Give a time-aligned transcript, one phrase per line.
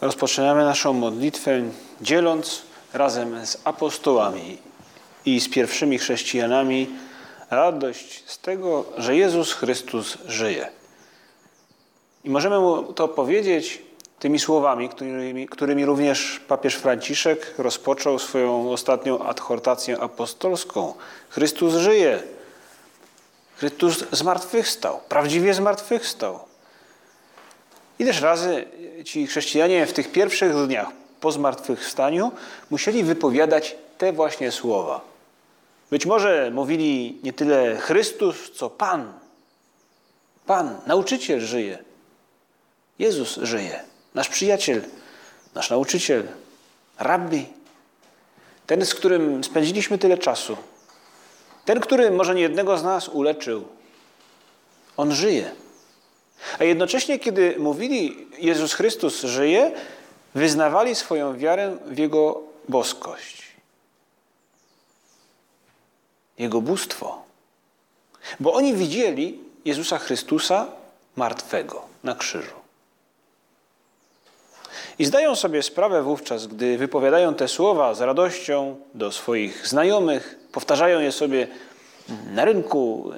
[0.00, 1.62] Rozpoczynamy naszą modlitwę
[2.00, 2.62] dzieląc
[2.92, 4.58] razem z apostołami
[5.24, 6.88] i z pierwszymi chrześcijanami
[7.50, 10.68] radość z tego, że Jezus Chrystus żyje.
[12.24, 13.82] I możemy mu to powiedzieć
[14.18, 20.94] tymi słowami, którymi, którymi również papież Franciszek rozpoczął swoją ostatnią adhortację apostolską.
[21.28, 22.22] Chrystus żyje.
[23.56, 26.38] Chrystus zmartwychwstał, prawdziwie zmartwychwstał.
[27.98, 28.64] Ileż razy
[29.04, 30.88] ci chrześcijanie w tych pierwszych dniach
[31.20, 32.32] po zmartwychwstaniu
[32.70, 35.00] musieli wypowiadać te właśnie słowa.
[35.90, 39.12] Być może mówili nie tyle Chrystus, co Pan.
[40.46, 41.78] Pan, nauczyciel żyje.
[42.98, 43.82] Jezus żyje.
[44.14, 44.82] Nasz przyjaciel,
[45.54, 46.26] nasz nauczyciel,
[46.98, 47.46] rabbi.
[48.66, 50.56] Ten, z którym spędziliśmy tyle czasu.
[51.64, 53.64] Ten, który może nie jednego z nas uleczył.
[54.96, 55.50] On żyje.
[56.58, 59.72] A jednocześnie, kiedy mówili Jezus Chrystus żyje,
[60.34, 63.42] wyznawali swoją wiarę w Jego boskość,
[66.38, 67.22] Jego bóstwo.
[68.40, 70.66] Bo oni widzieli Jezusa Chrystusa
[71.16, 72.58] martwego na krzyżu.
[74.98, 81.00] I zdają sobie sprawę wówczas, gdy wypowiadają te słowa z radością do swoich znajomych, powtarzają
[81.00, 81.48] je sobie
[82.30, 83.12] na rynku,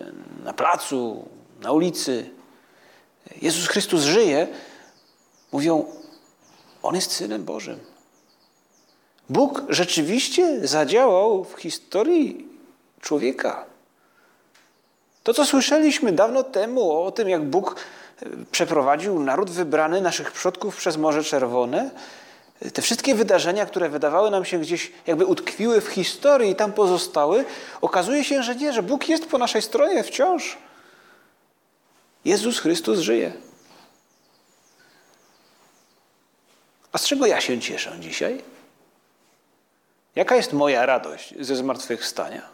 [0.44, 1.28] na placu,
[1.60, 2.30] na ulicy,
[3.42, 4.48] Jezus Chrystus żyje,
[5.52, 5.84] mówią,
[6.82, 7.78] On jest Synem Bożym.
[9.28, 12.48] Bóg rzeczywiście zadziałał w historii
[13.00, 13.64] człowieka.
[15.22, 17.76] To, co słyszeliśmy dawno temu o tym, jak Bóg
[18.22, 21.90] e, przeprowadził naród wybrany naszych przodków przez Morze Czerwone,
[22.72, 27.44] te wszystkie wydarzenia, które wydawały nam się gdzieś jakby utkwiły w historii i tam pozostały,
[27.80, 30.58] okazuje się, że nie, że Bóg jest po naszej stronie wciąż.
[32.24, 33.32] Jezus Chrystus żyje.
[36.92, 38.42] A z czego ja się cieszę dzisiaj?
[40.14, 42.48] Jaka jest moja radość ze zmartwychwstania?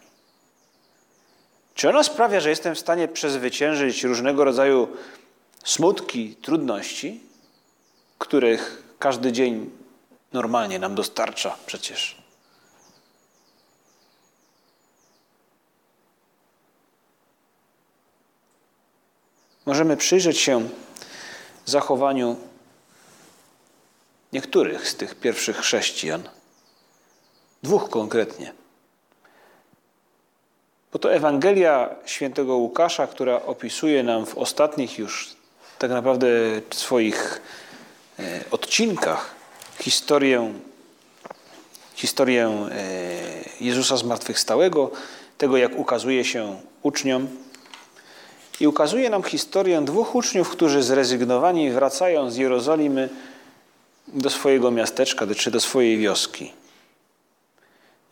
[1.74, 4.88] Czy ona sprawia, że jestem w stanie przezwyciężyć różnego rodzaju
[5.64, 7.20] smutki, trudności,
[8.18, 9.70] których każdy dzień
[10.32, 12.25] normalnie nam dostarcza przecież?
[19.66, 20.68] Możemy przyjrzeć się
[21.64, 22.36] zachowaniu
[24.32, 26.22] niektórych z tych pierwszych chrześcijan.
[27.62, 28.52] Dwóch konkretnie.
[30.92, 35.36] Bo to Ewangelia świętego Łukasza, która opisuje nam w ostatnich już
[35.78, 36.28] tak naprawdę
[36.70, 37.40] swoich
[38.18, 39.34] e, odcinkach
[39.78, 40.52] historię,
[41.94, 42.74] historię e,
[43.60, 44.90] Jezusa Zmartwychwstałego,
[45.38, 47.28] tego jak ukazuje się uczniom,
[48.60, 53.08] i ukazuje nam historię dwóch uczniów, którzy zrezygnowani wracają z Jerozolimy
[54.08, 56.52] do swojego miasteczka czy do swojej wioski.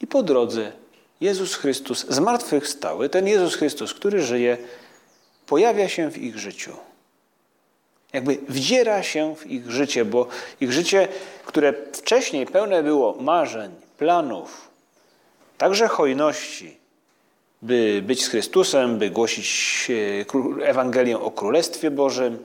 [0.01, 0.73] I po drodze
[1.21, 4.59] Jezus Chrystus, zmartwychwstały, ten Jezus Chrystus, który żyje,
[5.47, 6.77] pojawia się w ich życiu.
[8.13, 10.27] Jakby wdziera się w ich życie, bo
[10.61, 11.09] ich życie,
[11.47, 14.69] które wcześniej pełne było marzeń, planów,
[15.59, 16.84] także hojności,
[17.65, 19.89] by być z Chrystusem, by głosić
[20.61, 22.39] e, Ewangelię o Królestwie Bożym.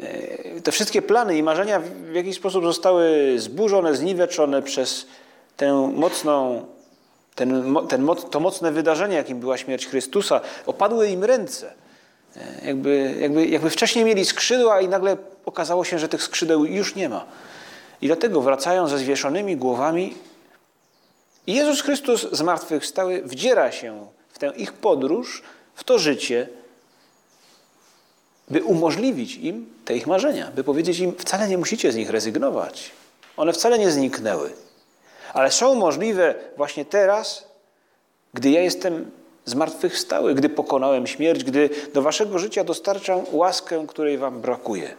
[0.00, 5.06] E, te wszystkie plany i marzenia w jakiś sposób zostały zburzone, zniweczone przez
[5.56, 6.66] tę mocną,
[7.34, 10.40] ten, ten, to mocne wydarzenie, jakim była śmierć Chrystusa.
[10.66, 11.72] Opadły im ręce.
[12.36, 16.94] E, jakby, jakby, jakby wcześniej mieli skrzydła i nagle okazało się, że tych skrzydeł już
[16.94, 17.24] nie ma.
[18.02, 20.14] I dlatego wracają ze zwieszonymi głowami.
[21.46, 25.42] I Jezus Chrystus zmartwychwstały wdziera się tę ich podróż,
[25.74, 26.48] w to życie,
[28.50, 32.90] by umożliwić im te ich marzenia, by powiedzieć im, wcale nie musicie z nich rezygnować.
[33.36, 34.52] One wcale nie zniknęły,
[35.32, 37.48] ale są możliwe właśnie teraz,
[38.34, 39.10] gdy ja jestem
[39.44, 44.96] zmartwychwstały, gdy pokonałem śmierć, gdy do waszego życia dostarczam łaskę, której wam brakuje.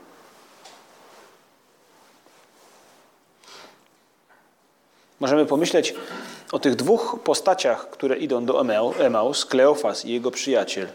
[5.20, 5.96] Możemy pomyśleć
[6.52, 8.66] o tych dwóch postaciach, które idą do
[9.00, 10.88] Emaus, Kleofas i jego przyjaciel.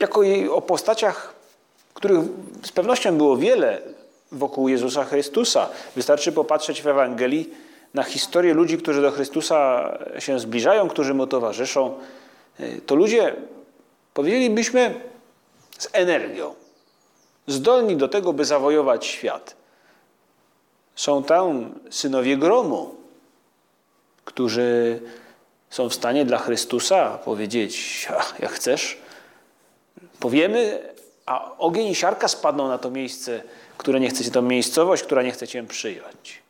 [0.00, 1.34] Jako i o postaciach,
[1.94, 2.20] których
[2.64, 3.82] z pewnością było wiele
[4.32, 5.68] wokół Jezusa Chrystusa.
[5.96, 7.50] Wystarczy popatrzeć w Ewangelii
[7.94, 11.98] na historię ludzi, którzy do Chrystusa się zbliżają, którzy mu towarzyszą.
[12.86, 13.36] To ludzie,
[14.14, 15.00] powiedzielibyśmy,
[15.78, 16.54] z energią,
[17.46, 19.56] zdolni do tego, by zawojować świat.
[20.96, 22.94] Są tam synowie gromu,
[24.26, 25.00] którzy
[25.70, 28.08] są w stanie dla Chrystusa powiedzieć,
[28.38, 28.98] jak chcesz,
[30.20, 30.78] powiemy,
[31.26, 33.42] a ogień i siarka spadną na to miejsce,
[33.78, 36.42] które nie chcecie, tą miejscowość, która nie chce cię przyjąć.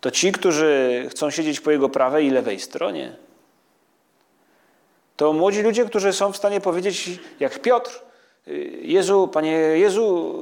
[0.00, 3.16] To ci, którzy chcą siedzieć po jego prawej i lewej stronie.
[5.16, 7.10] To młodzi ludzie, którzy są w stanie powiedzieć,
[7.40, 8.00] jak Piotr,
[8.82, 10.34] Jezu, Panie Jezu,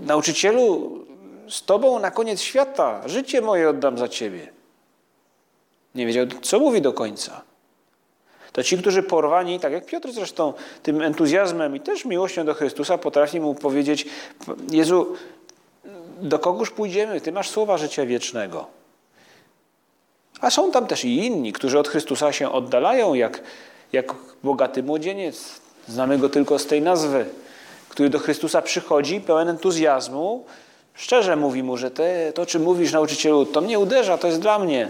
[0.00, 0.98] nauczycielu,
[1.48, 4.61] z Tobą na koniec świata, życie moje oddam za Ciebie.
[5.94, 7.42] Nie wiedział, co mówi do końca.
[8.52, 10.52] To ci, którzy porwani, tak jak Piotr zresztą,
[10.82, 14.06] tym entuzjazmem i też miłością do Chrystusa, potrafi mu powiedzieć:
[14.70, 15.16] Jezu,
[16.20, 17.20] do kogóż pójdziemy?
[17.20, 18.66] Ty masz słowa życia wiecznego.
[20.40, 23.40] A są tam też i inni, którzy od Chrystusa się oddalają, jak,
[23.92, 25.60] jak bogaty młodzieniec.
[25.88, 27.26] Znamy go tylko z tej nazwy,
[27.88, 30.44] który do Chrystusa przychodzi pełen entuzjazmu.
[30.94, 34.58] Szczerze mówi mu, że te, to, czym mówisz nauczycielu, to mnie uderza, to jest dla
[34.58, 34.88] mnie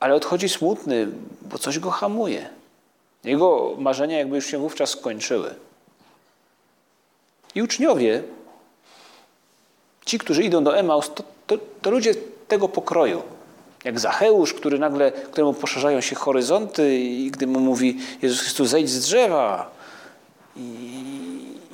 [0.00, 1.08] ale odchodzi smutny,
[1.42, 2.48] bo coś go hamuje.
[3.24, 5.54] Jego marzenia jakby już się wówczas skończyły.
[7.54, 8.22] I uczniowie,
[10.06, 12.14] ci, którzy idą do Emaus, to, to, to ludzie
[12.48, 13.22] tego pokroju.
[13.84, 18.90] Jak Zacheusz, który nagle, któremu poszerzają się horyzonty i gdy mu mówi Jezus Chrystus, zejdź
[18.90, 19.70] z drzewa
[20.56, 20.60] i,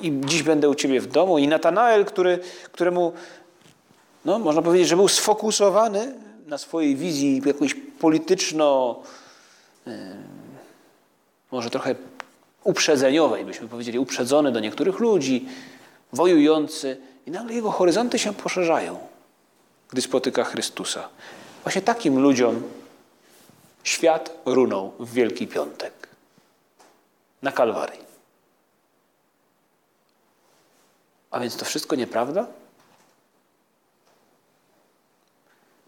[0.01, 1.37] i dziś będę u Ciebie w domu.
[1.37, 2.39] I Natanael, który,
[2.71, 3.13] któremu,
[4.25, 6.15] no, można powiedzieć, że był sfokusowany
[6.47, 8.99] na swojej wizji jakiejś polityczno,
[11.51, 11.95] może trochę
[12.63, 15.47] uprzedzeniowej, byśmy powiedzieli, uprzedzony do niektórych ludzi,
[16.13, 19.07] wojujący, i nagle jego horyzonty się poszerzają,
[19.89, 21.09] gdy spotyka Chrystusa.
[21.63, 22.63] Właśnie takim ludziom
[23.83, 26.09] świat runął w Wielki Piątek
[27.41, 28.05] na Kalwarii.
[31.31, 32.47] A więc to wszystko nieprawda?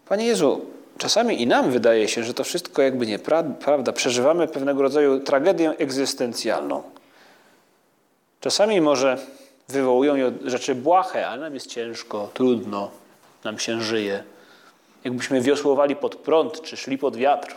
[0.08, 0.66] Panie Jezu,
[0.98, 3.92] czasami i nam wydaje się, że to wszystko jakby nieprawda.
[3.92, 6.82] Przeżywamy pewnego rodzaju tragedię egzystencjalną.
[8.40, 9.18] Czasami może
[9.68, 10.14] wywołują
[10.44, 12.90] rzeczy błahe, ale nam jest ciężko, trudno,
[13.44, 14.24] nam się żyje.
[15.04, 17.54] Jakbyśmy wiosłowali pod prąd, czy szli pod wiatr.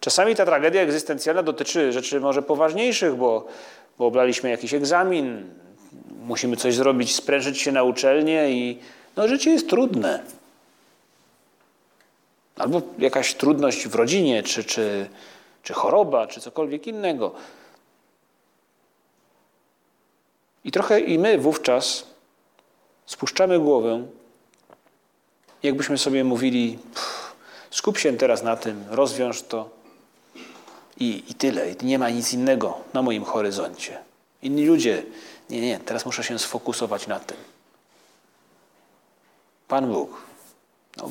[0.00, 3.46] Czasami ta tragedia egzystencjalna dotyczy rzeczy może poważniejszych, bo,
[3.98, 4.12] bo
[4.44, 5.50] jakiś egzamin,
[6.22, 8.78] musimy coś zrobić, sprężyć się na uczelnię i
[9.16, 10.22] no życie jest trudne.
[12.60, 15.08] Albo jakaś trudność w rodzinie, czy, czy,
[15.62, 17.34] czy choroba, czy cokolwiek innego.
[20.64, 22.06] I trochę i my wówczas
[23.06, 24.06] spuszczamy głowę,
[25.62, 26.78] jakbyśmy sobie mówili,
[27.70, 29.70] skup się teraz na tym, rozwiąż to
[31.00, 31.70] i, i tyle.
[31.70, 33.98] I nie ma nic innego na moim horyzoncie.
[34.42, 35.02] Inni ludzie,
[35.50, 37.36] nie, nie, teraz muszę się sfokusować na tym.
[39.68, 40.22] Pan Bóg.
[40.96, 41.10] No,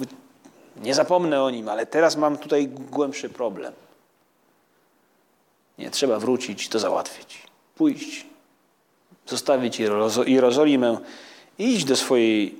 [0.81, 3.73] nie zapomnę o nim, ale teraz mam tutaj głębszy problem.
[5.77, 7.43] Nie, trzeba wrócić, to załatwić.
[7.75, 8.25] Pójść,
[9.27, 9.79] zostawić
[10.25, 10.97] Jerozolimę
[11.59, 12.55] i iść do swojej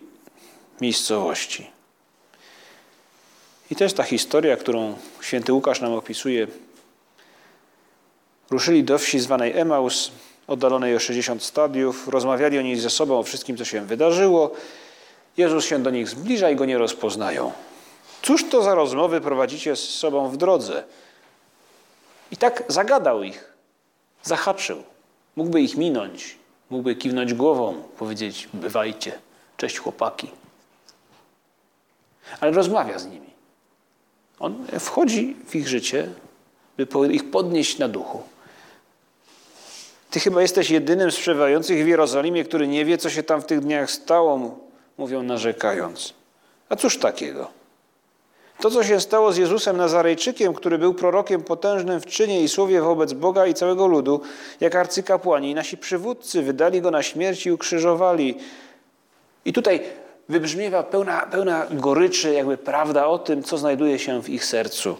[0.82, 1.72] miejscowości.
[3.72, 6.48] I jest ta historia, którą święty Łukasz nam opisuje.
[8.50, 10.12] Ruszyli do wsi zwanej Emaus,
[10.48, 14.56] oddalonej o 60 stadiów, rozmawiali oni ze sobą o wszystkim, co się wydarzyło
[15.40, 17.52] Jezus się do nich zbliża i go nie rozpoznają.
[18.22, 20.84] Cóż to za rozmowy prowadzicie z sobą w drodze?
[22.32, 23.54] I tak zagadał ich,
[24.24, 24.84] zahaczył.
[25.36, 26.38] Mógłby ich minąć,
[26.70, 29.20] mógłby kiwnąć głową, powiedzieć: Bywajcie,
[29.58, 30.32] cześć chłopaki.
[32.40, 33.30] Ale rozmawia z nimi.
[34.40, 36.10] On wchodzi w ich życie,
[36.78, 38.24] by ich podnieść na duchu.
[40.10, 43.46] Ty chyba jesteś jedynym z przebywających w Jerozolimie, który nie wie, co się tam w
[43.46, 44.60] tych dniach stało
[44.98, 46.14] mówią narzekając.
[46.70, 47.59] A cóż takiego?
[48.60, 52.82] To, co się stało z Jezusem Nazarejczykiem, który był prorokiem potężnym w czynie i słowie
[52.82, 54.22] wobec Boga i całego ludu,
[54.60, 58.38] jak arcykapłani i nasi przywódcy wydali go na śmierć i ukrzyżowali.
[59.46, 59.82] I tutaj
[60.30, 64.98] wybrzmiewa pełna, pełna goryczy, jakby prawda o tym, co znajduje się w ich sercu.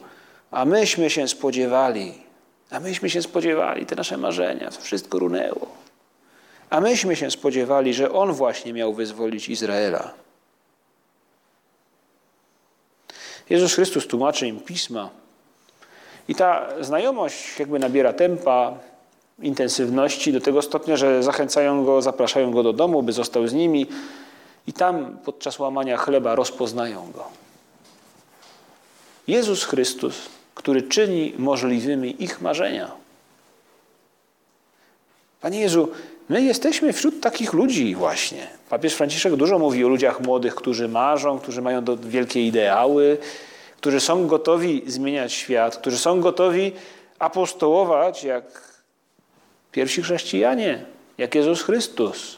[0.52, 2.14] A myśmy się spodziewali,
[2.72, 5.68] a myśmy się spodziewali, te nasze marzenia, to wszystko runęło.
[6.70, 10.14] A myśmy się spodziewali, że On właśnie miał wyzwolić Izraela.
[13.50, 15.10] Jezus Chrystus tłumaczy im pisma.
[16.28, 18.74] I ta znajomość jakby nabiera tempa,
[19.42, 23.88] intensywności do tego stopnia, że zachęcają go, zapraszają go do domu, by został z nimi
[24.68, 27.24] i tam podczas łamania chleba rozpoznają go.
[29.28, 30.16] Jezus Chrystus,
[30.56, 32.92] który czyni możliwymi ich marzenia.
[35.42, 35.90] Panie Jezu,
[36.30, 38.48] my jesteśmy wśród takich ludzi właśnie.
[38.70, 43.18] Papież Franciszek dużo mówi o ludziach młodych, którzy marzą, którzy mają wielkie ideały,
[43.78, 46.72] którzy są gotowi zmieniać świat, którzy są gotowi
[47.20, 48.44] apostołować jak
[49.72, 50.86] pierwsi chrześcijanie,
[51.18, 52.38] jak Jezus Chrystus,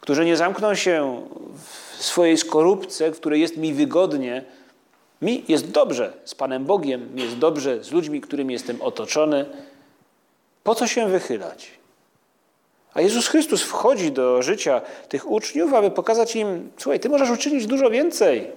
[0.00, 1.22] którzy nie zamkną się
[1.98, 4.44] w swojej skorupce, w której jest mi wygodnie.
[5.22, 9.46] Mi jest dobrze z Panem Bogiem, mi jest dobrze z ludźmi, którymi jestem otoczony.
[10.64, 11.70] Po co się wychylać?
[12.94, 17.66] A Jezus Chrystus wchodzi do życia tych uczniów, aby pokazać im: Słuchaj, ty możesz uczynić
[17.66, 18.50] dużo więcej.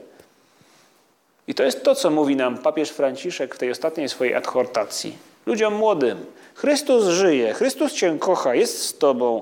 [1.48, 5.17] I to jest to, co mówi nam papież Franciszek w tej ostatniej swojej adhortacji.
[5.45, 6.25] Ludziom młodym.
[6.55, 9.41] Chrystus żyje, Chrystus cię kocha, jest z tobą.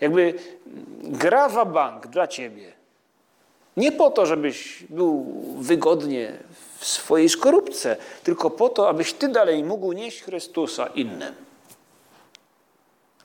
[0.00, 0.34] Jakby
[1.02, 2.72] grawa bank dla ciebie.
[3.76, 6.32] Nie po to, żebyś był wygodnie
[6.78, 11.34] w swojej skorupce, tylko po to, abyś ty dalej mógł nieść Chrystusa innym.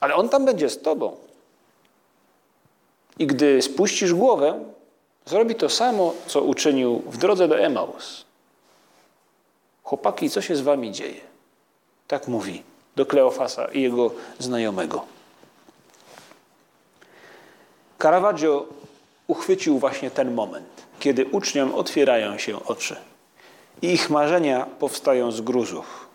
[0.00, 1.16] Ale On tam będzie z tobą.
[3.18, 4.64] I gdy spuścisz głowę,
[5.26, 8.24] zrobi to samo, co uczynił w drodze do Emaus.
[9.82, 11.20] Chłopaki, co się z wami dzieje?
[12.08, 12.62] Tak mówi
[12.96, 15.04] do Kleofasa i jego znajomego.
[17.98, 18.66] Caravaggio
[19.26, 20.66] uchwycił właśnie ten moment,
[21.00, 22.96] kiedy uczniom otwierają się oczy
[23.82, 26.09] i ich marzenia powstają z gruzów.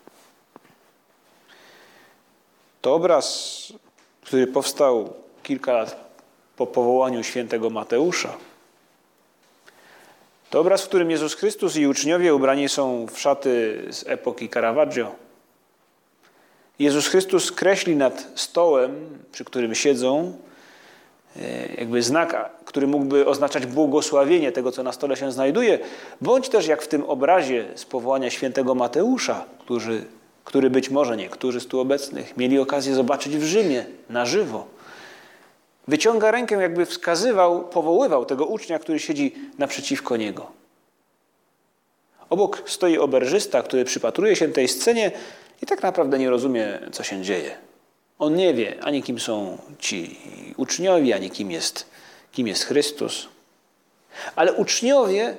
[2.86, 3.72] To obraz,
[4.22, 5.96] który powstał kilka lat
[6.56, 8.36] po powołaniu świętego Mateusza.
[10.50, 15.14] To obraz, w którym Jezus Chrystus i uczniowie ubrani są w szaty z epoki Caravaggio.
[16.78, 20.36] Jezus Chrystus kreśli nad stołem, przy którym siedzą,
[21.36, 25.78] e, jakby znak, który mógłby oznaczać błogosławienie tego, co na stole się znajduje,
[26.20, 30.04] bądź też jak w tym obrazie z powołania świętego Mateusza, który
[30.46, 34.66] który być może niektórzy z tu obecnych mieli okazję zobaczyć w Rzymie na żywo.
[35.88, 40.50] Wyciąga rękę, jakby wskazywał, powoływał tego ucznia, który siedzi naprzeciwko niego.
[42.30, 45.12] Obok stoi oberżysta, który przypatruje się tej scenie
[45.62, 47.56] i tak naprawdę nie rozumie, co się dzieje.
[48.18, 50.18] On nie wie ani kim są ci
[50.56, 51.86] uczniowie, ani kim jest,
[52.32, 53.28] kim jest Chrystus.
[54.36, 55.36] Ale uczniowie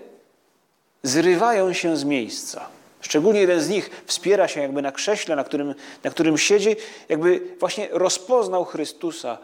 [1.03, 2.76] zrywają się z miejsca.
[3.01, 6.75] Szczególnie jeden z nich wspiera się jakby na krześle, na którym, na którym siedzi,
[7.09, 9.37] jakby właśnie rozpoznał Chrystusa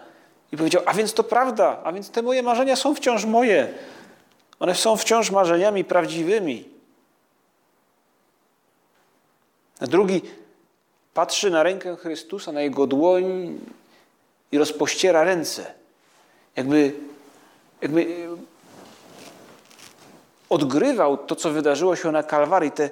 [0.51, 3.73] i powiedział, a więc to prawda, a więc te moje marzenia są wciąż moje.
[4.59, 6.69] One są wciąż marzeniami prawdziwymi.
[9.79, 10.21] A drugi
[11.13, 13.59] patrzy na rękę Chrystusa, na jego dłoń
[14.51, 15.73] i rozpościera ręce.
[16.55, 16.93] Jakby,
[17.81, 18.27] jakby
[20.49, 22.89] odgrywał to, co wydarzyło się na Kalwarii, te,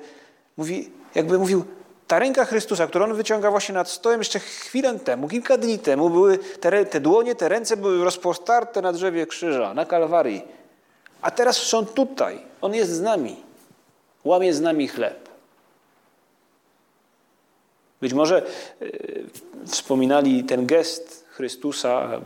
[0.62, 1.66] Mówi, jakby mówił,
[2.08, 6.10] ta ręka Chrystusa, którą on wyciąga właśnie nad stołem jeszcze chwilę temu, kilka dni temu,
[6.10, 10.42] były te, te dłonie, te ręce były rozpostarte na drzewie krzyża, na Kalwarii.
[11.22, 12.42] A teraz są tutaj.
[12.62, 13.36] On jest z nami.
[14.24, 15.30] Łamie z nami chleb.
[18.02, 18.46] Być może
[18.82, 19.26] yy,
[19.66, 22.22] wspominali ten gest Chrystusa,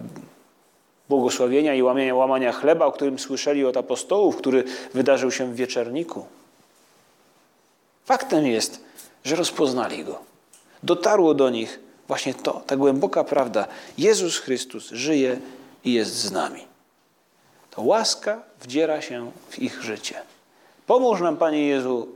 [1.10, 4.63] błogosławienia i łamania, łamania chleba, o którym słyszeli od apostołów, który
[4.94, 6.25] wydarzył się w wieczerniku.
[8.06, 8.80] Faktem jest,
[9.24, 10.20] że rozpoznali go.
[10.84, 13.68] Dotarło do nich właśnie to, ta głęboka prawda.
[13.98, 15.40] Jezus Chrystus żyje
[15.84, 16.62] i jest z nami.
[17.72, 20.22] To łaska wdziera się w ich życie.
[20.88, 22.08] Pomóż nam, Panie Jezu,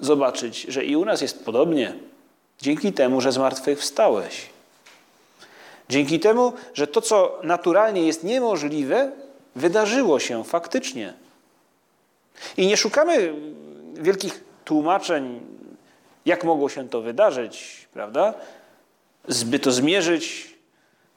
[0.00, 1.94] zobaczyć, że i u nas jest podobnie.
[2.60, 4.46] Dzięki temu, że zmartwychwstałeś.
[5.88, 9.12] Dzięki temu, że to, co naturalnie jest niemożliwe,
[9.56, 11.14] wydarzyło się faktycznie.
[12.56, 13.34] I nie szukamy
[13.94, 15.40] wielkich tłumaczeń,
[16.26, 18.34] jak mogło się to wydarzyć, prawda?
[19.44, 20.54] By to zmierzyć,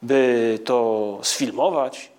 [0.02, 2.12] by to sfilmować.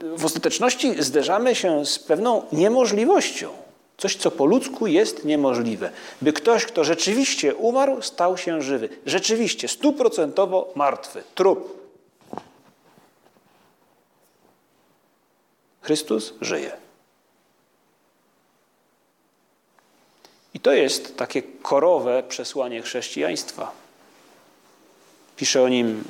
[0.00, 3.50] W ostateczności zderzamy się z pewną niemożliwością.
[3.98, 5.90] Coś, co po ludzku jest niemożliwe.
[6.22, 8.88] By ktoś, kto rzeczywiście umarł, stał się żywy.
[9.06, 11.22] Rzeczywiście, stuprocentowo martwy.
[11.34, 11.82] Trup.
[15.80, 16.81] Chrystus żyje.
[20.62, 23.72] To jest takie korowe przesłanie chrześcijaństwa.
[25.36, 26.04] Pisze o nim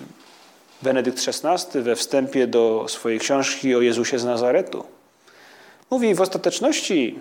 [0.82, 4.84] Benedykt XVI we wstępie do swojej książki o Jezusie z Nazaretu.
[5.90, 7.18] Mówi w ostateczności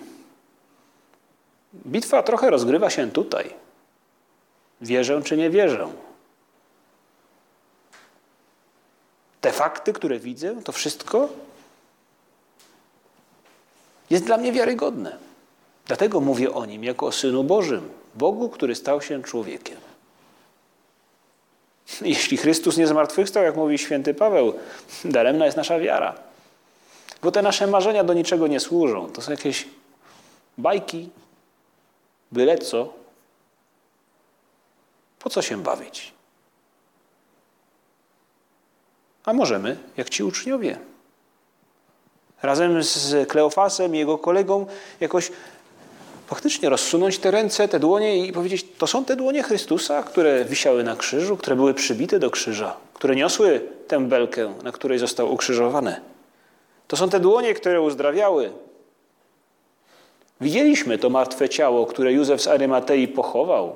[1.85, 3.53] bitwa trochę rozgrywa się tutaj,
[4.81, 5.87] Wierzę czy nie wierzę?
[9.41, 11.29] Te fakty, które widzę, to wszystko
[14.09, 15.30] jest dla mnie wiarygodne.
[15.85, 19.77] Dlatego mówię o nim jako o Synu Bożym, Bogu, który stał się człowiekiem.
[22.01, 24.53] Jeśli Chrystus nie zmartwychwstał, jak mówi święty Paweł,
[25.05, 26.15] daremna jest nasza wiara.
[27.21, 29.09] Bo te nasze marzenia do niczego nie służą.
[29.09, 29.67] To są jakieś
[30.57, 31.09] bajki,
[32.31, 32.93] byle co.
[35.19, 36.13] Po co się bawić?
[39.25, 40.79] A możemy, jak ci uczniowie.
[42.41, 44.65] Razem z Kleofasem i jego kolegą
[44.99, 45.31] jakoś
[46.31, 50.83] faktycznie rozsunąć te ręce, te dłonie i powiedzieć, to są te dłonie Chrystusa, które wisiały
[50.83, 56.01] na krzyżu, które były przybite do krzyża, które niosły tę belkę, na której został ukrzyżowany.
[56.87, 58.51] To są te dłonie, które uzdrawiały.
[60.41, 63.75] Widzieliśmy to martwe ciało, które Józef z Arymatei pochował.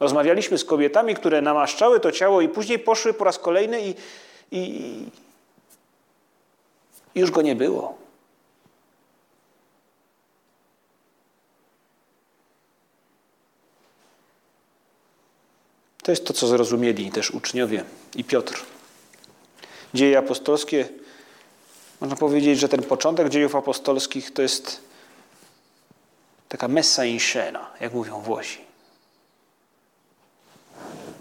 [0.00, 3.94] Rozmawialiśmy z kobietami, które namaszczały to ciało i później poszły po raz kolejny i,
[4.50, 4.60] i,
[7.14, 7.99] i już go nie było.
[16.02, 17.84] To jest to, co zrozumieli też uczniowie
[18.16, 18.62] i Piotr.
[19.94, 20.88] Dzieje apostolskie,
[22.00, 24.80] można powiedzieć, że ten początek dziejów apostolskich to jest
[26.48, 28.58] taka messa in scena, jak mówią Włosi.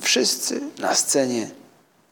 [0.01, 1.49] Wszyscy na scenie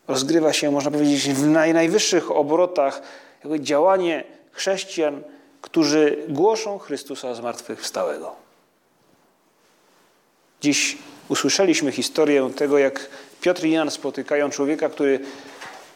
[0.07, 3.01] rozgrywa się, można powiedzieć, w naj, najwyższych obrotach
[3.59, 5.23] działanie chrześcijan,
[5.61, 8.35] którzy głoszą Chrystusa zmartwychwstałego.
[10.61, 10.97] Dziś
[11.29, 13.09] usłyszeliśmy historię tego, jak
[13.41, 15.19] Piotr i Jan spotykają człowieka, który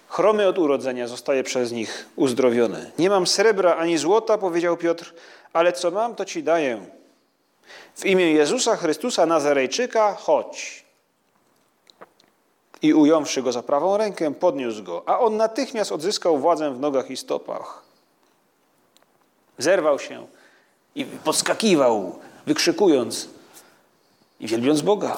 [0.08, 2.92] chromy od urodzenia zostaje przez nich uzdrowiony.
[3.00, 5.14] Nie mam srebra ani złota, powiedział Piotr,
[5.54, 6.86] ale co mam, to ci daję.
[7.96, 10.86] W imię Jezusa Chrystusa Nazarejczyka chodź.
[12.82, 17.12] I ująwszy go za prawą rękę, podniósł go, a on natychmiast odzyskał władzę w nogach
[17.12, 17.84] i stopach.
[19.58, 20.28] Zerwał się
[20.96, 23.28] i podskakiwał, wykrzykując
[24.42, 25.18] i wielbiąc Boga.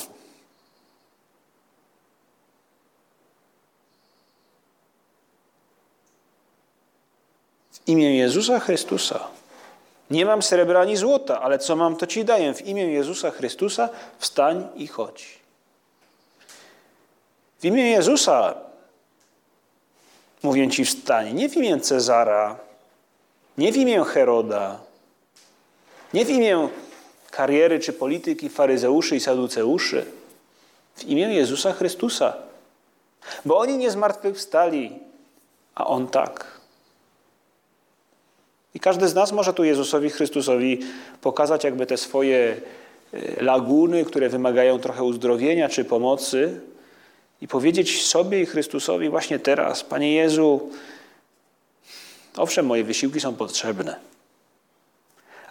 [7.71, 9.27] W imię Jezusa Chrystusa.
[10.09, 12.53] Nie mam srebra ani złota, ale co mam, to ci daję.
[12.53, 15.39] W imię Jezusa Chrystusa wstań i chodź.
[17.59, 18.55] W imię Jezusa
[20.43, 22.59] mówię ci wstań, nie w imię Cezara,
[23.57, 24.79] nie w imię Heroda,
[26.13, 26.69] nie w imię
[27.35, 30.05] kariery czy polityki faryzeuszy i saduceuszy,
[30.95, 32.33] w imię Jezusa Chrystusa.
[33.45, 34.91] Bo oni nie zmartwychwstali,
[35.75, 36.61] a On tak.
[38.73, 40.79] I każdy z nas może tu Jezusowi Chrystusowi
[41.21, 42.61] pokazać jakby te swoje
[43.13, 46.61] e, laguny, które wymagają trochę uzdrowienia czy pomocy
[47.41, 50.71] i powiedzieć sobie i Chrystusowi właśnie teraz, Panie Jezu,
[52.37, 53.95] owszem, moje wysiłki są potrzebne,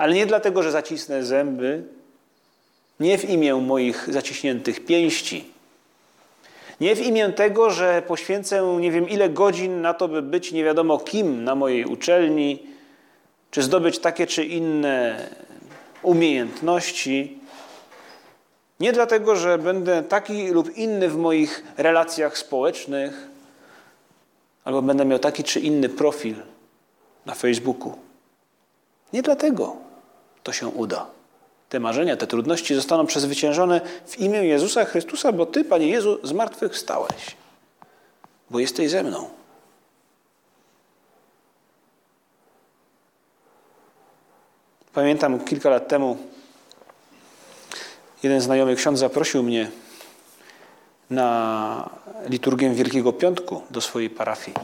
[0.02, 1.82] ale nie dlatego, że zacisnę zęby,
[3.00, 5.44] nie w imię moich zaciśniętych pięści,
[6.80, 10.64] nie w imię tego, że poświęcę nie wiem ile godzin na to, by być nie
[10.64, 12.66] wiadomo kim na mojej uczelni,
[13.50, 15.28] czy zdobyć takie czy inne
[16.02, 17.38] umiejętności.
[18.80, 23.28] Nie dlatego, że będę taki lub inny w moich relacjach społecznych,
[24.64, 26.36] albo będę miał taki czy inny profil
[27.26, 27.92] na Facebooku.
[29.12, 29.91] Nie dlatego
[30.42, 31.06] to się uda.
[31.68, 36.32] Te marzenia, te trudności zostaną przezwyciężone w imię Jezusa Chrystusa, bo Ty, Panie Jezu, z
[36.32, 37.36] martwych stałeś,
[38.50, 39.30] bo jesteś ze mną.
[44.92, 46.16] Pamiętam kilka lat temu
[48.22, 49.70] jeden znajomy ksiądz zaprosił mnie
[51.10, 51.90] na
[52.28, 54.56] liturgię Wielkiego Piątku do swojej parafii.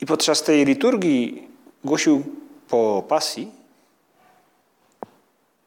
[0.00, 1.53] I podczas tej liturgii
[1.84, 2.24] głosił
[2.68, 3.52] po pasji,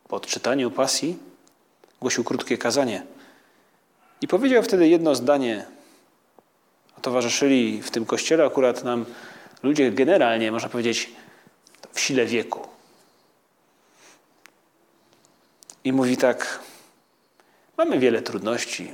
[0.08, 1.18] po odczytaniu pasji,
[2.02, 3.04] głosił krótkie kazanie.
[4.22, 5.66] I powiedział wtedy jedno zdanie.
[7.02, 9.06] Towarzyszyli w tym kościele akurat nam
[9.64, 11.12] ludzie generalnie, można powiedzieć,
[11.94, 12.68] w sile wieku.
[15.84, 16.60] I mówi tak:
[17.78, 18.92] Mamy wiele trudności,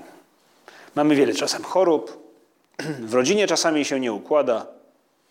[0.95, 2.33] mamy wiele czasem chorób,
[3.09, 4.82] w rodzinie czasami się nie układa.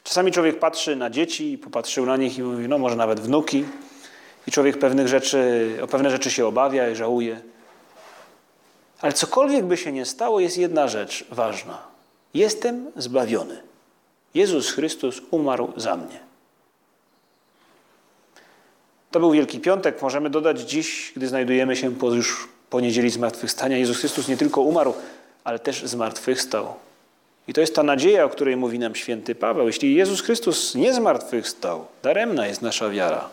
[0.03, 3.65] Czasami człowiek patrzy na dzieci, popatrzył na nich i mówi, no może nawet wnuki.
[4.49, 7.41] I człowiek pewnych rzeczy, o pewne rzeczy się obawia i żałuje.
[9.01, 11.83] Ale cokolwiek by się nie stało, jest jedna rzecz ważna.
[12.35, 13.63] Jestem zbawiony.
[14.35, 16.21] Jezus Chrystus umarł za mnie.
[19.11, 23.77] To był Wielki Piątek, możemy dodać dziś, gdy znajdujemy się po już po niedzieli zmartwychwstania.
[23.77, 24.95] Jezus Chrystus nie tylko umarł,
[25.45, 26.75] ale też zmartwychwstał.
[27.49, 29.67] I to jest ta nadzieja, o której mówi nam święty Paweł.
[29.67, 33.29] Jeśli Jezus Chrystus nie zmartwychwstał, daremna jest nasza wiara.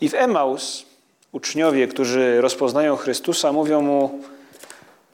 [0.00, 0.84] I w Emaus
[1.32, 4.22] uczniowie, którzy rozpoznają Chrystusa, mówią mu: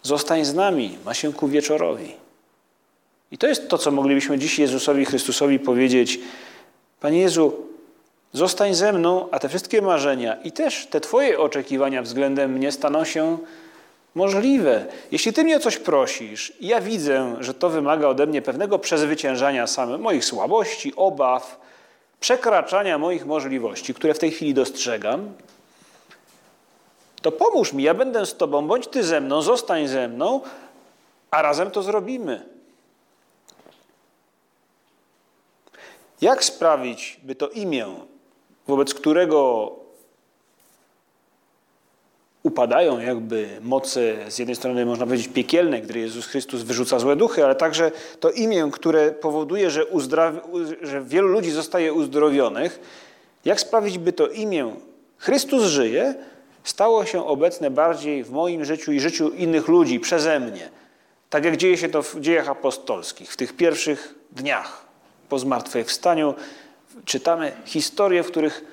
[0.03, 2.15] Zostań z nami, ma się ku wieczorowi.
[3.31, 6.21] I to jest to, co moglibyśmy dziś Jezusowi Chrystusowi powiedzieć:
[7.01, 7.57] Panie Jezu,
[8.33, 13.05] zostań ze mną, a te wszystkie marzenia i też te Twoje oczekiwania względem mnie staną
[13.05, 13.39] się
[14.15, 14.87] możliwe.
[15.13, 18.79] Jeśli Ty mnie o coś prosisz, i ja widzę, że to wymaga ode mnie pewnego
[18.79, 21.61] przezwyciężania samych moich słabości, obaw,
[22.21, 25.33] przekraczania moich możliwości, które w tej chwili dostrzegam,
[27.23, 30.41] to pomóż mi, ja będę z Tobą, bądź Ty ze mną, zostań ze mną,
[31.31, 32.49] a razem to zrobimy.
[36.21, 37.87] Jak sprawić, by to imię,
[38.67, 39.71] wobec którego
[42.55, 47.45] upadają jakby moce, z jednej strony można powiedzieć piekielne, gdy Jezus Chrystus wyrzuca złe duchy,
[47.45, 49.87] ale także to imię, które powoduje, że,
[50.83, 52.81] że wielu ludzi zostaje uzdrowionych.
[53.45, 54.75] Jak sprawić, by to imię
[55.19, 56.15] Chrystus żyje,
[56.65, 60.69] stało się obecne bardziej w moim życiu i życiu innych ludzi przeze mnie.
[61.31, 64.85] Tak jak dzieje się to w dziejach apostolskich, w tych pierwszych dniach
[65.29, 66.35] po zmartwychwstaniu
[67.05, 68.65] czytamy historie, w których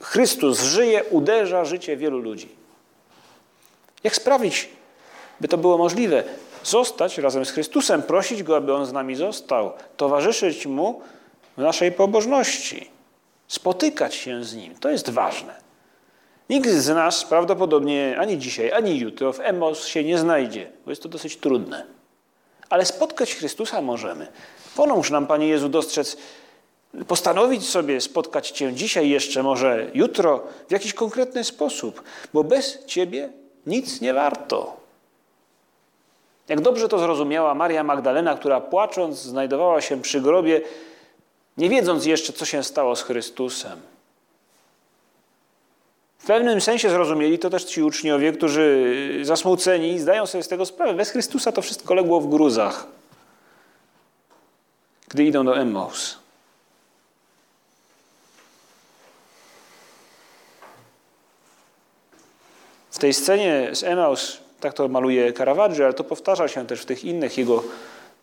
[0.00, 2.65] Chrystus żyje, uderza życie wielu ludzi.
[4.06, 4.68] Jak sprawić,
[5.40, 6.24] by to było możliwe?
[6.64, 11.00] Zostać razem z Chrystusem, prosić Go, aby On z nami został, towarzyszyć Mu
[11.56, 12.90] w naszej pobożności,
[13.48, 14.74] spotykać się z Nim.
[14.74, 15.54] To jest ważne.
[16.50, 21.02] Nikt z nas prawdopodobnie ani dzisiaj, ani jutro w Emos się nie znajdzie, bo jest
[21.02, 21.86] to dosyć trudne.
[22.68, 24.28] Ale spotkać Chrystusa możemy.
[24.76, 26.16] Pomóż nam, Panie Jezu, dostrzec,
[27.08, 32.02] postanowić sobie spotkać Cię dzisiaj jeszcze, może jutro, w jakiś konkretny sposób,
[32.34, 34.76] bo bez Ciebie nic nie warto.
[36.48, 40.60] Jak dobrze to zrozumiała Maria Magdalena, która płacząc znajdowała się przy grobie,
[41.56, 43.80] nie wiedząc jeszcze, co się stało z Chrystusem.
[46.18, 50.94] W pewnym sensie zrozumieli to też ci uczniowie, którzy zasmuceni zdają sobie z tego sprawę.
[50.94, 52.86] Bez Chrystusa to wszystko legło w gruzach,
[55.08, 56.25] gdy idą do Emmaus.
[62.96, 66.84] W tej scenie z Emaus, tak to maluje Caravaggio, ale to powtarza się też w
[66.84, 67.64] tych innych jego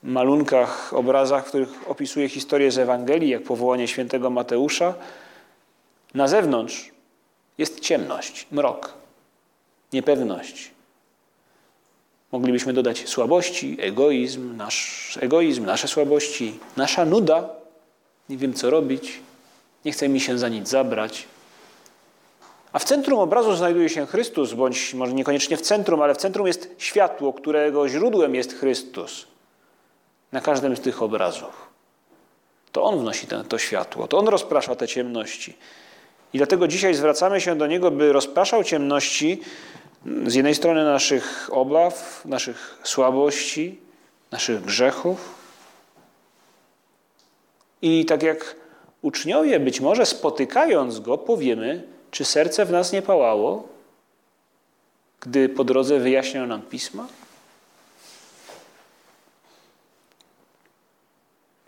[0.04, 4.94] malunkach, obrazach, w których opisuje historię z Ewangelii, jak powołanie świętego Mateusza.
[6.14, 6.92] Na zewnątrz
[7.58, 8.94] jest ciemność, mrok,
[9.94, 10.72] niepewność.
[12.32, 17.50] Moglibyśmy dodać słabości, egoizm, nasz egoizm, nasze słabości, nasza nuda.
[18.30, 19.20] Nie wiem, co robić,
[19.86, 21.28] nie chce mi się za nic zabrać.
[22.74, 26.48] A w centrum obrazu znajduje się Chrystus, bądź może niekoniecznie w centrum, ale w centrum
[26.48, 29.28] jest światło, którego źródłem jest Chrystus.
[30.32, 31.70] Na każdym z tych obrazów.
[32.72, 35.58] To On wnosi ten, to światło, to On rozprasza te ciemności.
[36.34, 39.42] I dlatego dzisiaj zwracamy się do Niego, by rozpraszał ciemności
[40.26, 43.80] z jednej strony naszych obaw, naszych słabości,
[44.32, 45.36] naszych grzechów.
[47.82, 48.56] I tak jak
[49.02, 53.68] uczniowie, być może spotykając Go, powiemy, czy serce w nas nie pałało,
[55.20, 57.08] gdy po drodze wyjaśniał nam pisma?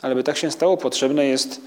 [0.01, 1.62] Ale by tak się stało, potrzebne jest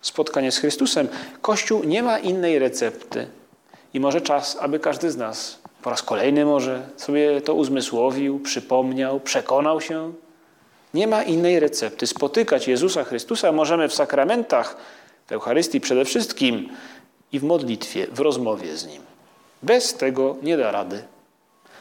[0.00, 1.08] spotkanie z Chrystusem.
[1.42, 3.26] Kościół nie ma innej recepty.
[3.94, 9.20] I może czas, aby każdy z nas po raz kolejny może sobie to uzmysłowił, przypomniał,
[9.20, 10.12] przekonał się.
[10.94, 12.06] Nie ma innej recepty.
[12.06, 14.76] Spotykać Jezusa Chrystusa możemy w sakramentach,
[15.26, 16.68] w Eucharystii przede wszystkim,
[17.32, 19.02] i w modlitwie, w rozmowie z Nim.
[19.62, 21.02] Bez tego nie da rady.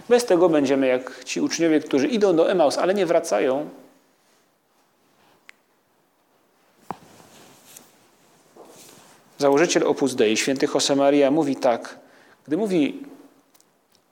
[0.09, 3.69] Bez tego będziemy jak ci uczniowie, którzy idą do Emaus, ale nie wracają.
[9.37, 11.99] Założyciel Opus Dei, święty Josemaria, mówi tak,
[12.47, 13.03] gdy mówi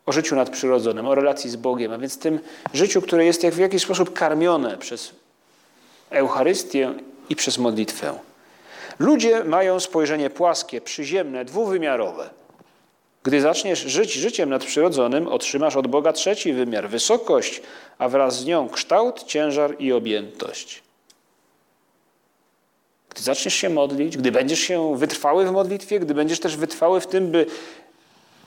[0.06, 2.40] o życiu nadprzyrodzonym, o relacji z Bogiem, a więc tym
[2.74, 5.12] życiu, które jest jak w jakiś sposób karmione przez
[6.10, 6.94] Eucharystię
[7.30, 8.27] i przez modlitwę.
[9.00, 12.30] Ludzie mają spojrzenie płaskie, przyziemne, dwuwymiarowe.
[13.24, 17.62] Gdy zaczniesz żyć życiem nadprzyrodzonym, otrzymasz od Boga trzeci wymiar wysokość,
[17.98, 20.84] a wraz z nią kształt, ciężar i objętość.
[23.10, 27.08] Gdy zaczniesz się modlić, gdy będziesz się wytrwały w modlitwie, gdy będziesz też wytrwały w
[27.08, 27.46] tym, by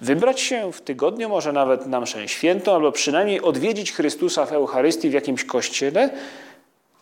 [0.00, 5.10] wybrać się w tygodniu, może nawet na mszę świętą, albo przynajmniej odwiedzić Chrystusa w Eucharystii
[5.10, 6.10] w jakimś kościele,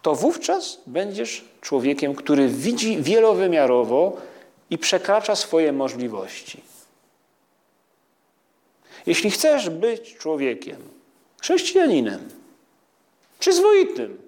[0.02, 4.16] to wówczas będziesz człowiekiem, który widzi wielowymiarowo
[4.70, 6.62] i przekracza swoje możliwości.
[9.06, 10.76] Jeśli chcesz być człowiekiem,
[11.40, 12.28] chrześcijaninem,
[13.38, 14.18] przyzwoitym,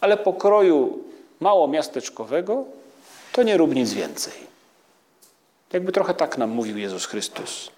[0.00, 1.04] ale pokroju
[1.40, 2.64] mało miasteczkowego,
[3.32, 4.32] to nie rób nic więcej.
[5.72, 7.70] Jakby trochę tak nam mówił Jezus Chrystus.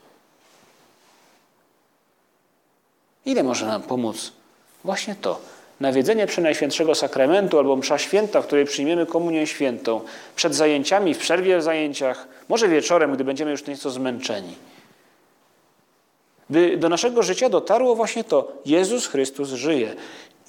[3.24, 4.32] Ile może nam pomóc
[4.84, 5.40] właśnie to?
[5.80, 10.00] Nawiedzenie Przenajświętszego Sakramentu albo msza święta, w której przyjmiemy komunię świętą,
[10.36, 14.54] przed zajęciami, w przerwie w zajęciach, może wieczorem, gdy będziemy już nieco zmęczeni.
[16.50, 19.94] By do naszego życia dotarło właśnie to, Jezus Chrystus żyje.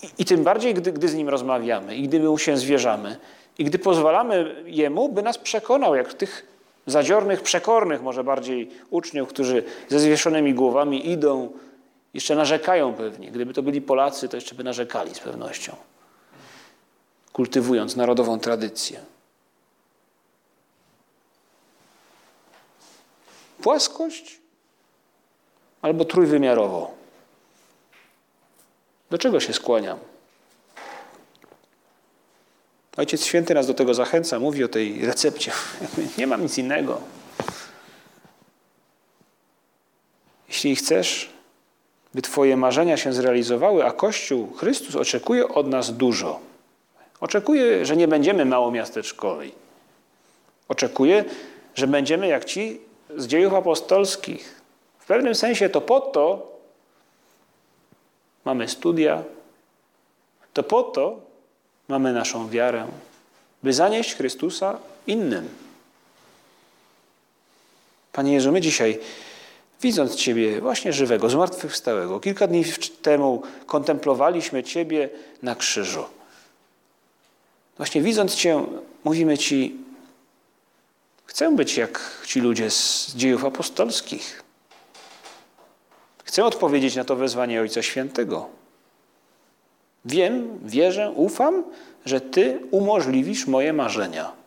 [0.04, 3.18] I, i tym bardziej, gdy, gdy z Nim rozmawiamy i gdy my się zwierzamy
[3.58, 6.48] i gdy pozwalamy Jemu, by nas przekonał, jak tych
[6.88, 11.50] zadziornych, przekornych może bardziej uczniów, którzy ze zwieszonymi głowami idą,
[12.14, 13.32] jeszcze narzekają pewnie.
[13.32, 15.76] Gdyby to byli Polacy, to jeszcze by narzekali z pewnością,
[17.34, 19.00] kultywując narodową tradycję.
[23.62, 24.40] Płaskość
[25.82, 26.92] albo trójwymiarowo.
[29.10, 30.00] Do czego się skłaniam?
[32.98, 35.52] Ojciec Święty nas do tego zachęca, mówi o tej recepcie.
[36.18, 37.02] Nie mam nic innego.
[40.48, 41.33] Jeśli chcesz,
[42.14, 46.40] by Twoje marzenia się zrealizowały, a Kościół, Chrystus oczekuje od nas dużo.
[47.20, 49.52] Oczekuje, że nie będziemy małomiasteczkowi.
[50.68, 51.26] Oczekuje,
[51.76, 52.80] że będziemy jak ci
[53.18, 54.62] z dziejów apostolskich.
[55.00, 56.52] W pewnym sensie to po to
[58.46, 59.24] mamy studia,
[60.54, 61.20] to po to
[61.88, 62.88] mamy naszą wiarę,
[63.64, 65.50] by zanieść Chrystusa innym.
[68.12, 69.00] Panie Jezu, my dzisiaj,
[69.84, 72.64] widząc Ciebie właśnie żywego, zmartwychwstałego, kilka dni
[73.02, 75.10] temu kontemplowaliśmy Ciebie
[75.42, 76.06] na krzyżu.
[77.78, 78.66] Właśnie widząc Cię,
[79.04, 79.78] mówimy Ci,
[81.26, 84.44] chcę być jak ci ludzie z dziejów apostolskich.
[86.24, 88.50] Chcę odpowiedzieć na to wezwanie Ojca Świętego.
[90.06, 91.64] Wiem, wierzę, ufam,
[92.06, 94.43] że Ty umożliwisz moje marzenia.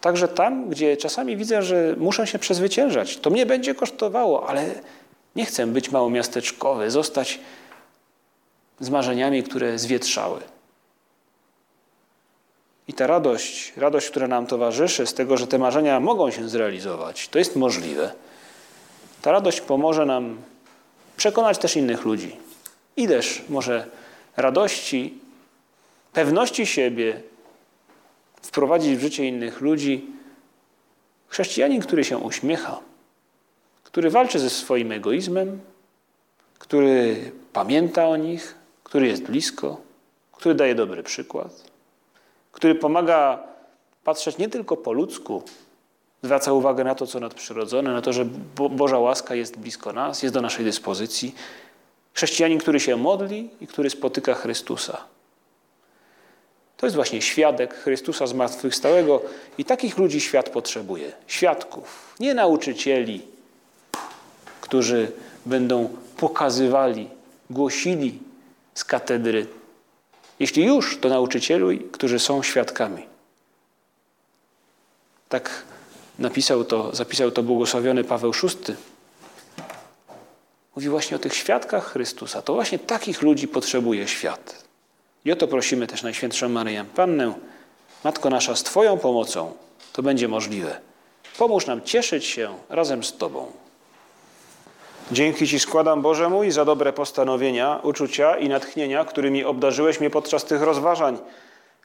[0.00, 4.74] Także tam, gdzie czasami widzę, że muszę się przezwyciężać, to mnie będzie kosztowało, ale
[5.36, 7.40] nie chcę być małomiasteczkowy, zostać
[8.80, 10.40] z marzeniami, które zwietrzały.
[12.88, 17.28] I ta radość, radość, która nam towarzyszy z tego, że te marzenia mogą się zrealizować,
[17.28, 18.12] to jest możliwe.
[19.22, 20.38] Ta radość pomoże nam
[21.16, 22.36] przekonać też innych ludzi.
[22.96, 23.86] Ileż może
[24.36, 25.18] radości,
[26.12, 27.22] pewności siebie
[28.42, 30.06] wprowadzić w życie innych ludzi
[31.28, 32.80] chrześcijanin, który się uśmiecha,
[33.84, 35.60] który walczy ze swoim egoizmem,
[36.58, 37.16] który
[37.52, 39.80] pamięta o nich, który jest blisko,
[40.32, 41.64] który daje dobry przykład,
[42.52, 43.42] który pomaga
[44.04, 45.42] patrzeć nie tylko po ludzku,
[46.22, 48.24] zwraca uwagę na to, co nadprzyrodzone, na to, że
[48.70, 51.34] Boża łaska jest blisko nas, jest do naszej dyspozycji,
[52.14, 55.04] Chrześcijanin, który się modli i który spotyka Chrystusa.
[56.80, 59.22] To jest właśnie świadek Chrystusa zmartwychwstałego
[59.58, 61.12] i takich ludzi świat potrzebuje.
[61.26, 63.22] Świadków, nie nauczycieli,
[64.60, 65.12] którzy
[65.46, 67.08] będą pokazywali,
[67.50, 68.18] głosili
[68.74, 69.46] z katedry.
[70.38, 73.06] Jeśli już, to nauczycieli, którzy są świadkami.
[75.28, 75.62] Tak
[76.18, 78.74] napisał to, zapisał to błogosławiony Paweł VI
[80.76, 82.42] Mówi właśnie o tych świadkach Chrystusa.
[82.42, 84.69] To właśnie takich ludzi potrzebuje świat.
[85.24, 87.34] I o to prosimy też Najświętszą Maryję Pannę.
[88.04, 89.52] Matko nasza, z Twoją pomocą
[89.92, 90.80] to będzie możliwe.
[91.38, 93.52] Pomóż nam cieszyć się razem z Tobą.
[95.12, 100.44] Dzięki Ci składam, Boże mój, za dobre postanowienia, uczucia i natchnienia, którymi obdarzyłeś mnie podczas
[100.44, 101.18] tych rozważań.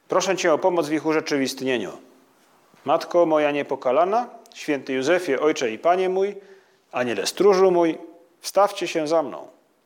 [0.08, 1.92] Proszę Cię o pomoc w ich urzeczywistnieniu.
[2.84, 6.34] Matko moja niepokalana, święty Józefie, Ojcze i Panie mój,
[6.92, 7.98] Aniele stróżu mój,
[8.42, 9.48] Stawcie się za mną.